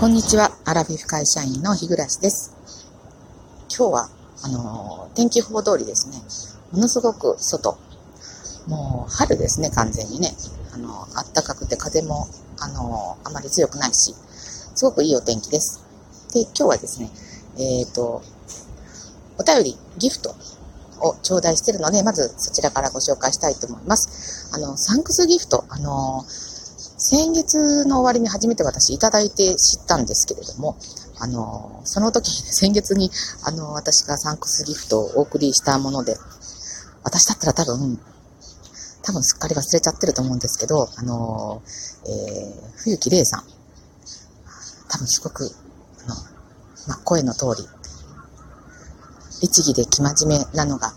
[0.00, 0.50] こんにちは。
[0.64, 2.56] アラフィフ会社員の日暮です。
[3.68, 4.08] 今日は、
[4.42, 6.16] あの、天気予報通りですね、
[6.72, 7.76] ものすごく外、
[8.66, 10.30] もう春ですね、完全にね。
[10.72, 12.26] あの、暖かくて風も、
[12.58, 14.14] あの、あまり強くないし、
[14.74, 15.84] すごくいいお天気です。
[16.32, 17.10] で、今日はですね、
[17.58, 18.22] えっ、と、
[19.36, 20.34] お便り、ギフト
[21.00, 24.48] を頂戴しているので、まずそちらからご紹介したいと思います。
[24.54, 26.24] あの、サンクスギフト、あの、
[27.12, 30.76] 先月の終わりに初めて私いただいて知ったんですけれども、
[31.18, 33.10] あの、その時、 先月に、
[33.42, 36.16] あの、私がサンクスギフトをお送りしたもので、
[37.02, 38.00] 私だったら多分、
[39.02, 41.62] 多分すっかり忘れちゃってると思うんですけど、あの、
[42.04, 43.44] えー、冬木玲さん。
[44.88, 45.50] 多分すごく、
[46.04, 46.14] あの、
[46.86, 47.68] まあ、声の通り、
[49.40, 50.94] 律儀で生真面目なのが、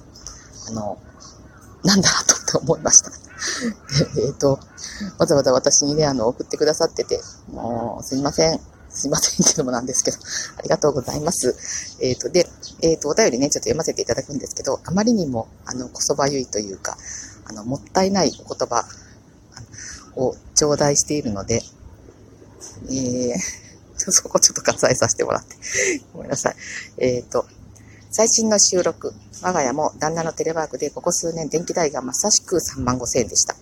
[0.68, 1.00] あの、
[1.84, 2.10] なんだ
[2.52, 3.23] と思いました。
[4.26, 4.60] えっと、
[5.18, 7.22] わざわざ私にね、あの、送ってくださってて、
[7.52, 8.60] もう、すいません。
[8.90, 10.18] すいませんけどもなんですけど、
[10.58, 11.56] ありがとうございます。
[12.00, 12.48] えっ、ー、と、で、
[12.82, 16.96] えっ、ー、と、お便りね、ちょっと読ませていただくんですけど、あまりにも、あの、こそばゆいというか、
[17.46, 18.86] あの、もったいないお言葉
[20.16, 21.64] を頂戴しているので、
[22.90, 23.34] えー、
[23.98, 25.56] そこちょっと割愛させてもらって。
[26.14, 26.56] ごめんなさい。
[26.98, 27.48] えっ、ー、と、
[28.16, 29.12] 最新の収録、
[29.42, 33.56] 我が家も旦那のテレワークでここ数年電気代がまさしく3万5千円でした。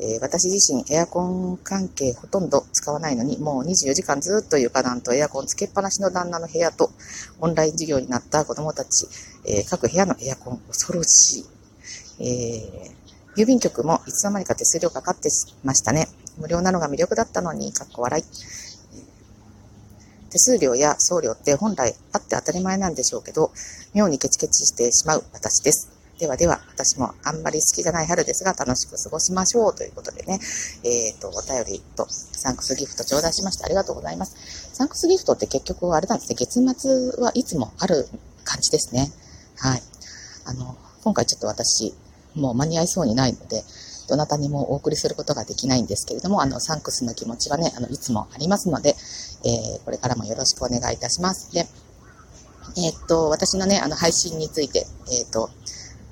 [0.00, 6.90] えー、私自身エアコン関係ほとんど使わないのに、もう24時間ずっと床暖とエアコンつけっぱなしの旦那の部屋と、
[7.38, 9.06] オンライン授業になった子供たち、
[9.46, 11.44] えー、各部屋のエアコン恐ろしい。
[12.18, 15.28] えー、郵便局もいつの間にか手数料かかって
[15.64, 16.08] ましたね。
[16.38, 18.24] 無料なのが魅力だったのに、かっこ笑い。
[20.32, 23.52] 手数料や送料って本来あって当たり前なんでしょうけど、
[23.92, 25.90] 妙にケチケチしてしまう私です。
[26.18, 30.40] ではでは、私もあんまり好きじゃない春ですが、楽しく過ごしましょうということでね、
[30.84, 34.70] えっ、ー、と、お便りとサンクスギフト頂戴しましてありがとうございます。
[34.72, 38.08] サンクスギフトって結局あれなんですね、月末はいつもある
[38.44, 39.12] 感じですね。
[39.58, 39.82] はい。
[40.46, 41.92] あの、今回ちょっと私、
[42.34, 43.64] もう間に合いそうにないので、
[44.08, 48.94] どなたにもお送りすることができないんですけれども、あの、サンクスの気持ちはね、あの、いつもありますので、
[49.44, 51.52] えー、これからもよろしくお願いいたします。
[51.52, 51.66] で、
[52.76, 55.50] えー、っと、私のね、あの、配信について、えー、っと、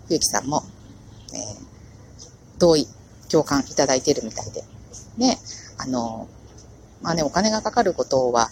[0.09, 0.63] 冬木さんも、
[1.33, 1.41] えー、
[2.59, 2.87] 同意、
[3.31, 4.65] 共感いただいているみたいで。
[5.17, 5.39] ね、
[5.79, 6.29] あの、
[7.03, 8.51] まあね、お金がかかることは、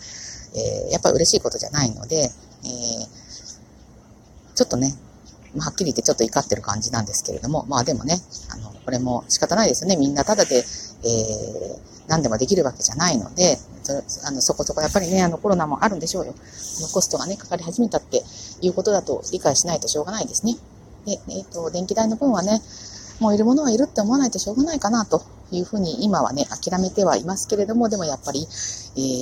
[0.54, 3.08] えー、やっぱり嬉しいことじゃないので、えー、
[4.54, 4.94] ちょっとね、
[5.58, 8.18] はっきり言ってちょっと怒ってる感じなんですけれども、まあでもね、
[8.50, 9.96] あの、これも仕方ないですよね。
[9.96, 10.64] みんなただで、
[11.04, 13.58] えー、何でもできるわけじゃないので、
[14.24, 16.34] あのそこそこやっぱりね、あのコロナもあるんでしょうよ。
[16.80, 18.22] のコストがね、かかり始めたって
[18.60, 20.56] いうことだと理解しないとしょうがないですね。
[21.06, 22.60] で、えっ、ー、と、電気代の分はね、
[23.20, 28.48] もういるものはいるって思わないとしょうがないかなというふうに今はね、諦めてはいますけれども、でもやっぱり、えっ、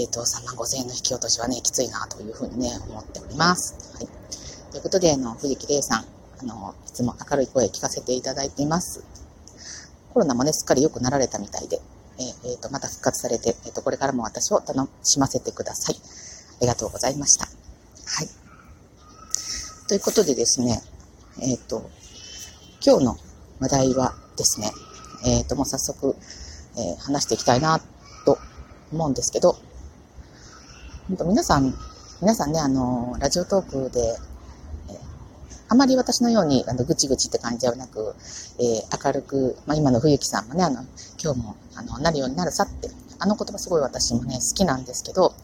[0.08, 3.74] ー、と、3万5千円の引き落としはね、きついなというふうにね、思っております。
[3.94, 4.08] はい。
[4.72, 6.04] ということで、あの、藤木玲さん、
[6.40, 9.02] あの、いつも明るい声聞かせていただいています。
[10.16, 11.78] コロナもね、すっかり良くなられたみたいで、
[12.18, 15.96] えっ、ー、と、また復活されて、えっ、と、これからも私を楽しませてください。
[15.96, 17.44] ありがとうございました。
[17.44, 17.50] は
[18.24, 18.28] い。
[19.88, 20.80] ということでですね、
[21.42, 21.90] えっ、ー、と、
[22.82, 23.18] 今日の
[23.60, 24.72] 話題はですね、
[25.26, 26.16] えっ、と、もう早速、
[26.78, 27.78] え、話していきたいな
[28.24, 28.38] と
[28.94, 29.58] 思うんですけど、
[31.10, 31.74] 皆さん、
[32.22, 34.16] 皆さんね、あの、ラジオトークで、
[35.68, 38.14] あまり私のように、あの、ぐちぐちって感じではなく、
[38.58, 40.84] えー、明るく、まあ、今の冬木さんもね、あの、
[41.22, 45.34] 今日も、あの、なるようになるさって、あの言葉すごい私もね、好きなんですけど、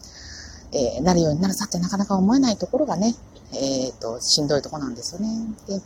[0.71, 3.15] えー、なるようになるさってなかなか思えないところがね、
[3.53, 5.27] えっ、ー、と、しんどいとこなんですよね。
[5.67, 5.81] で、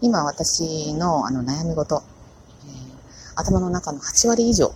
[0.00, 2.02] 今私のあの悩み事、
[2.66, 4.72] えー、頭の中の8割以上、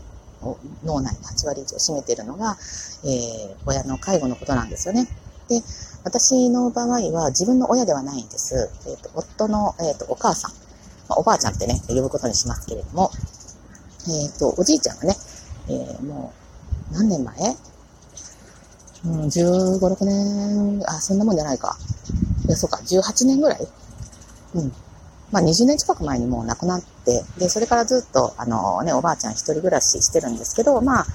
[0.85, 2.57] 脳内の8割以上占めているのが、
[3.05, 5.09] えー、親の介護のことなんですよね。
[5.49, 5.63] で、
[6.05, 8.71] 私の場合は自分の親ではないんです。
[8.87, 10.53] えっ、ー、と、夫の、えっ、と、お母さん、
[11.09, 13.11] まあ、おばあちゃんってね、呼ぶことにしますけれども、
[14.09, 15.17] えっ、と、おじいちゃんがね、
[15.69, 16.33] えも
[16.93, 17.57] う、何年前？
[19.07, 21.77] うん、15、6年、あ、そんなもんじゃないか。
[22.47, 23.67] いや、そうか、18年ぐらい？
[24.55, 24.73] うん。
[25.33, 31.07] まあ、20年近く前にもう亡くなって、で、それからずっと、あのね、おばあちゃん一人暮らししてるんですけど、まあ、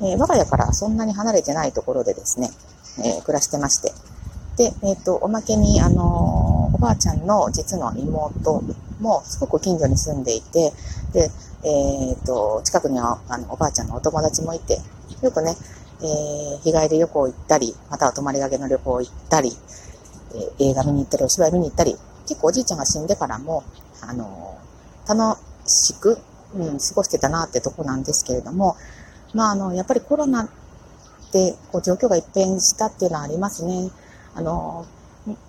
[0.00, 2.50] えー、我が家からそんなに離れてないところでですね、
[2.98, 3.92] えー、暮らしてまして。
[4.58, 8.62] で、えっ、ー、と、おまけに、あのおばあちゃんの実の妹
[9.00, 10.72] もすごく近所に住んでいて、
[11.12, 11.30] で、
[11.62, 14.78] えっ、と、近くにはあのおばあちゃんのお友達もいて、
[15.22, 15.56] よくね、
[16.00, 19.52] えー、日帰り旅行行ったり、または泊まりがけの旅行行ったり、
[20.34, 21.96] えー、映画見に行ったり、お芝居見に行ったり、
[22.26, 23.62] 結構おじいちゃんが死んでからも、
[24.00, 24.58] あの、
[25.08, 26.18] 楽しく、
[26.54, 28.76] うん、過ごしてたなってとこなんですけれども、
[29.34, 30.48] まあ、あの、やっぱりコロナ
[31.32, 33.90] で、こう状況が一変したっていうのはありますね。
[34.38, 34.86] あの、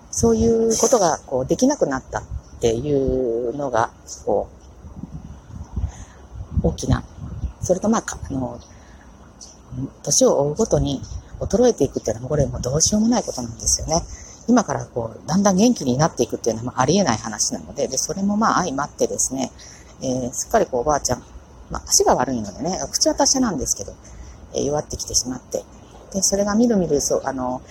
[0.09, 2.24] そういうことがこうできなくなったっ
[2.59, 3.91] ていうのが、
[4.25, 4.50] こ
[6.63, 7.03] う、大きな。
[7.62, 8.59] それとまあ、あの、
[10.01, 11.01] 年を追うごとに
[11.39, 14.01] 衰えていくっていうのはこれもうどうしようもないことなんですよね。
[14.47, 19.51] 今からこう、だんだん元気になっていくっていうのはあありえない話なので、で、それもまあ相まってですね、
[20.01, 21.19] えー、すっかりこうおばあちゃん、
[21.69, 23.94] まあ足が悪いのでね、口は達者なんですけど、
[24.56, 25.63] えー、弱ってきてしまって、
[26.12, 27.62] で、それがみるみる、そう、あの、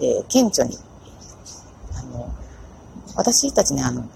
[0.00, 0.76] えー、顕著に、
[1.96, 2.32] あの、
[3.16, 4.08] 私たちね、あの、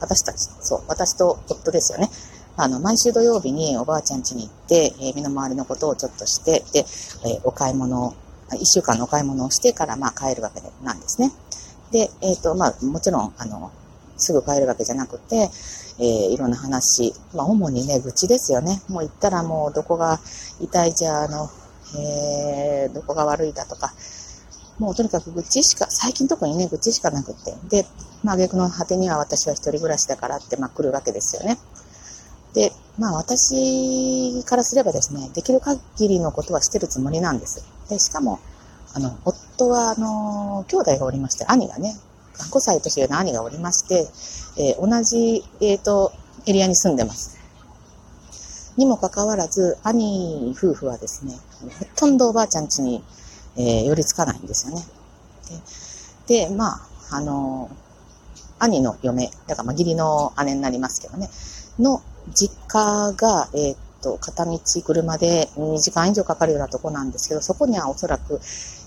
[0.00, 2.10] 私たち、そう、私と夫ですよね。
[2.56, 6.84] あの、毎週土曜日におばあちゃん家に行って、えー、身の回りのことをちょっとして、で、
[7.24, 8.14] えー、お買い物を、
[8.54, 11.32] 一週間のお買い物をしてから、まあ、帰るわけなんですね。
[11.92, 13.70] で、えっ、ー、と、まあ、もちろん、あの、
[14.16, 15.50] すぐ帰るわけじゃなくて、
[16.00, 18.82] えー、いろんな話、まあ、主にね、愚痴ですよね。
[18.88, 20.20] もう行ったらもう、どこが
[20.60, 21.50] 痛いじゃ、あの、
[21.96, 23.92] えー、どこが悪いだとか、
[24.78, 27.54] もうとにかく愚痴しか、最近特にね、愚痴しかなくて。
[27.68, 27.86] で、
[28.22, 31.58] まあ、逆の果てには私は一人暮らしだからって、まあ、来るわけですよね。
[32.54, 37.64] で、まあ、私からすればですね、できる限りのことはしてるつもりなんです。
[37.88, 38.38] で、しかも、
[38.94, 41.96] あの、夫は、あの、兄弟がおりまして、兄がね、
[42.34, 44.08] 5歳年上の兄がおりまして、
[44.56, 46.12] えー、同じ、えっ、ー、と、
[46.46, 47.36] エリアに住んでます。
[48.76, 53.02] にもかかわらず、兄夫婦はですね、ほとんどおばあちゃん家に、
[53.58, 54.82] えー、寄りつかないんですよね。
[56.26, 56.74] で、でま
[57.10, 57.70] あ、あの、
[58.58, 61.28] 兄の嫁、だからまあ義理の姉になりますけどね、
[61.78, 62.02] の
[62.34, 68.40] 実家が、えー、っと、片道車で2時間以上かかるようなとこなんですけど、そこにはおそらく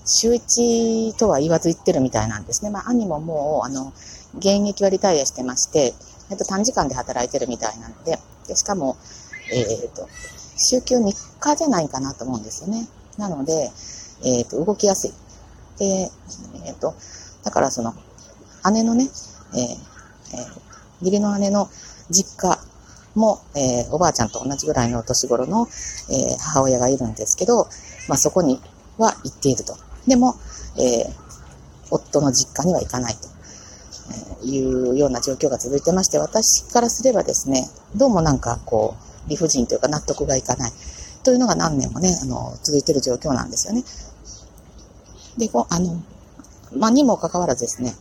[0.04, 2.70] 週1とは言わず行ってるみたいなんですね。
[2.70, 3.92] まあ、兄ももう、あの、
[4.38, 5.94] 現役はリタイアしてまして、
[6.30, 8.96] えっと、短時間で働いてるみたいなので、でしかも、
[9.52, 10.08] えー、っと、
[10.56, 12.88] 週休3日じゃないかなと思うんですよね。
[13.18, 13.70] なので、
[14.24, 15.12] えっ、と、動きやすい。
[15.78, 16.10] で、
[16.66, 16.94] えっ、と、
[17.44, 17.94] だからその、
[18.72, 19.08] 姉のね、
[19.54, 21.68] えー、えー、義理の姉の
[22.10, 22.58] 実家
[23.14, 25.66] も、えー、おばあちゃんと同じぐらいの年頃の、
[26.10, 27.66] えー、母親がいるんですけど、
[28.08, 28.60] まあ、そこに
[28.98, 29.76] は行っていると。
[30.06, 30.36] でも、
[30.78, 31.12] えー、
[31.90, 33.32] 夫の実家には行かないと。
[34.44, 38.96] いうような状況が続いてまして、私からすればですね、どうもなんかこ
[39.26, 40.72] う、理不尽というか納得がいかない。
[41.24, 43.84] というのが何年もね、あの、続いている状況なんですよね。
[45.38, 46.02] で、こう、あの、
[46.76, 47.94] まあ、にもかかわらずですね、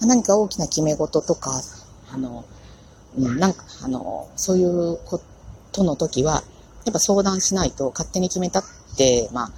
[0.00, 1.60] 何か大きな決め事とか、
[2.12, 2.44] あの、
[3.18, 5.20] うん、なんか、あの、そういうこ
[5.72, 6.42] との時は、
[6.84, 8.64] やっぱ相談しないと勝手に決めたっ
[8.96, 9.50] て、まあ、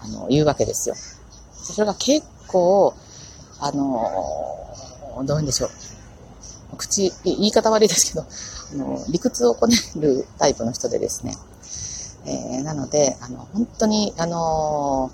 [0.00, 0.96] あの、言うわけですよ。
[1.52, 2.94] それが結構、
[3.60, 4.66] あの、
[5.24, 5.70] どういうんでしょう。
[6.76, 8.26] 口、言い方悪いですけど、
[8.74, 11.36] あの、理屈をこねるタイプの人でですね。
[12.26, 15.10] えー、なので、あの、本当に、あの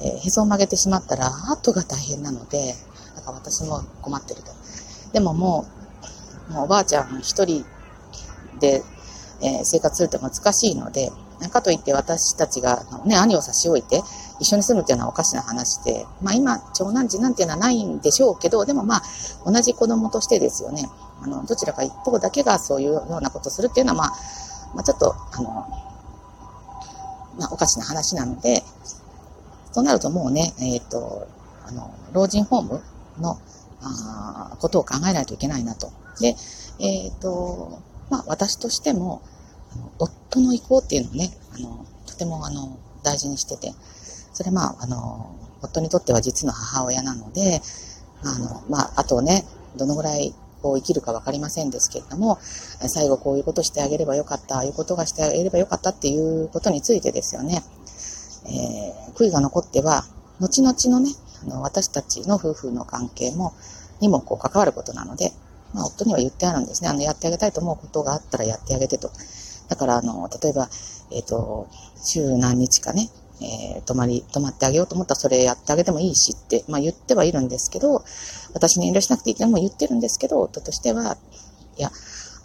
[0.00, 2.74] えー、へそを曲げてしまったら、後が大変なので、
[3.16, 4.50] だか私も困ってると。
[5.12, 5.66] でもも
[6.50, 7.64] う、もうおばあちゃん一人
[8.60, 8.82] で、
[9.40, 11.10] えー、生活するって難しいので、
[11.50, 14.02] かといって私たちが、ね、兄を差し置いて
[14.40, 19.02] 一緒に住むっていうのはおかしな話で、まあ今、長男次男っていうのはないんでしょうけど、でもまあ、
[19.46, 20.88] 同じ子供としてですよね。
[21.22, 24.12] あの、どちらか一方だけがそういうようなことをするっていうのは、まあ、
[24.74, 25.50] まあちょっと、あの、
[27.38, 28.62] まあおかしな話なので、
[29.74, 31.26] となるともうね、えっ、ー、と、
[31.66, 32.82] あの、老人ホーム
[33.18, 33.38] の、
[33.82, 35.90] あことを考えないといけないなと。
[36.20, 36.36] で、
[36.78, 39.20] えっ、ー、と、まあ、私としても、
[39.98, 43.74] 夫の意向っていうのをね、あの、とてもあの、大事にしてて、
[44.32, 47.60] それまあ、あの、夫にとっては実の母親なので、
[48.22, 49.44] あの、まあ、あとね、
[49.76, 57.62] どのぐらいこう生きるか分かりませんですけれども、最後こういうことしてあげればよかった、ああいうことがしてあげればよかったっていうことについてですよね。
[58.46, 60.06] えー、悔いが残っては、
[60.40, 61.10] 後々のね、
[61.42, 63.52] あの、私たちの夫婦の関係も、
[64.00, 65.32] にもこう関わることなので、
[65.74, 66.88] まあ、夫には言ってあるんですね。
[66.88, 69.10] あの、やってあげたいと思うことがあったらやってあげてと。
[69.68, 70.70] だから、あの、例えば、
[71.10, 71.68] えっ、ー、と、
[72.02, 73.10] 週何日かね、
[73.40, 78.04] えー、泊まり、泊まってあげようと思ったらそれやってあげてもいいしって、まあ言ってはいるんですけど、
[78.52, 81.16] 私に遠慮しなくていいっても言ってるんですけど、夫としては、
[81.76, 81.90] いや、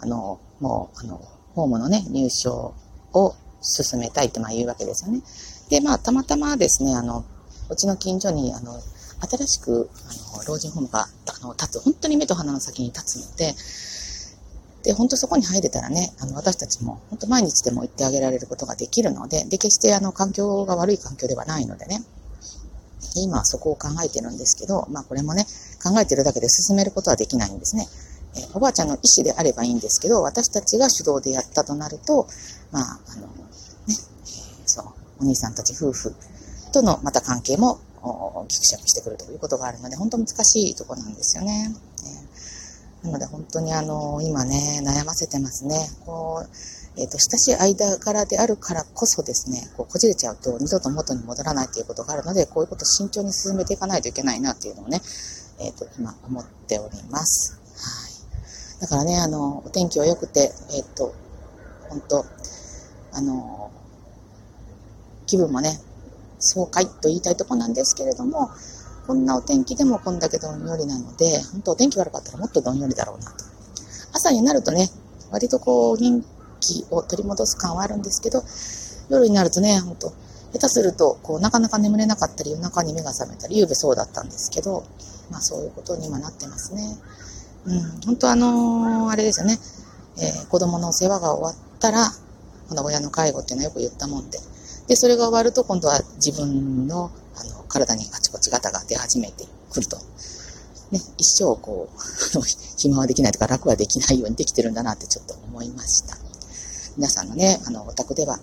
[0.02, 1.22] あの、もう、あの、
[1.54, 2.74] ホームのね、入所
[3.14, 5.22] を進めたいってまあ言うわけですよね。
[5.70, 7.24] で、まあ、たまたまですね、あの、
[7.70, 8.80] うちの近所に、あの、
[9.22, 9.90] 新しく、
[10.36, 13.54] あの、老人ホームが、あの、立つ、本当に目と鼻の先に立つので、
[14.84, 22.02] で、本当そこに入れたらね、あの、私たちも、本当毎日でも行ってあげられることができるので、で、決してあの、環境が悪い環境ではないのでね、
[23.16, 25.46] 今はそこを考えてるんですけど、まあこれもね、
[25.84, 27.88] 考えてるだけで進めることはできないんですね。
[28.38, 32.28] えおばあちゃんの意思であればいいんですけど、私たちが主導でやったとなると、
[32.72, 33.28] まあ、あの、
[33.88, 33.96] ね、
[34.66, 34.86] そう、
[35.22, 36.14] お兄さんたち夫婦
[36.72, 37.80] とのまた関係も
[38.48, 41.72] ぎくしゃくしてくるということがあるので、本当難しいところなんですよね。
[41.72, 42.59] えー、
[43.04, 45.76] なので本当にあの、今ね、悩ませてますね。
[46.06, 46.50] こう
[46.98, 55.02] えっ、ー、と、親しい間柄であるからこそですね、こう、こじれちゃうと二度と元に戻らないということがあるので、こういうことを慎重に進めていかないといけないなっていうのをね、
[55.60, 57.58] えっ、ー、と、今思っております。
[57.78, 58.82] はい。
[58.82, 61.14] だからね、あの、お天気は良くて、えっ、ー、と、
[61.90, 62.26] 本当
[63.14, 63.72] あの、
[65.26, 65.80] 気分もね、
[66.40, 68.50] 爽快と言いたいとこなんですけれども、
[69.10, 73.44] こんなお天気でもこんだけどんよりなので、本当お天気悪かったらもっとどんよりだろうなと。
[74.14, 74.88] 朝になるとね、
[75.32, 76.24] 割とこう元
[76.60, 78.44] 気を取り戻す感はあるんですけど、
[79.10, 80.10] 夜になるとね、本当
[80.54, 84.84] 下手すると、こう、なかなか眠れなかったり、夜中に目が覚めたり、夕べそうだったんですけど、
[85.32, 86.96] まあそういうことに今なってますね。
[87.66, 89.58] うん、本当あのー、あれですよね、
[90.18, 92.12] えー、子供の世話が終わったら、
[92.68, 94.38] この親の介護っていうのはよく言ったもんで、
[94.88, 99.98] で、それが終わると今度は自分のあの体にあちこちガタが出始めてくると。
[100.92, 102.42] ね、一生こう、
[102.78, 106.18] 暇はできないとか楽はできないようにできてるんだなってちょっと思いました。
[106.98, 108.40] 皆さんのね、あの、お宅では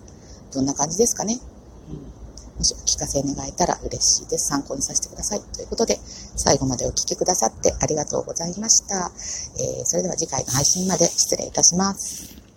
[0.53, 1.39] どんな感じですかね？
[1.89, 1.95] うん、
[2.57, 4.47] もしお聞かせ願えたら嬉しいです。
[4.47, 5.41] 参考にさせてください。
[5.41, 5.99] ということで、
[6.37, 9.11] 最後までお聴きくださってありがとうございました。
[9.59, 12.36] えー、それでは次回の配信まで失礼いたします。